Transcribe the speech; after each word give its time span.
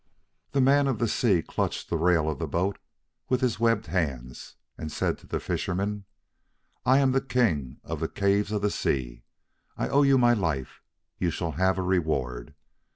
The 0.53 0.61
man 0.61 0.87
of 0.87 0.97
the 0.97 1.07
sea 1.07 1.43
clutched 1.43 1.87
the 1.91 1.95
rail 1.95 2.27
of 2.27 2.39
the 2.39 2.47
boat 2.47 2.79
with 3.29 3.41
his 3.41 3.59
webbed 3.59 3.85
hands, 3.85 4.55
and 4.75 4.91
said 4.91 5.19
to 5.19 5.27
the 5.27 5.39
fisherman, 5.39 6.05
"I 6.87 6.97
am 6.97 7.11
the 7.11 7.21
King 7.21 7.77
of 7.83 7.99
the 7.99 8.07
Caves 8.09 8.51
of 8.51 8.63
the 8.63 8.71
Sea. 8.71 9.21
I 9.77 9.89
owe 9.89 10.01
you 10.01 10.17
my 10.17 10.33
life, 10.33 10.81
and 11.19 11.25
you 11.25 11.29
shall 11.29 11.51
have 11.51 11.77
a 11.77 11.83
reward. 11.83 12.55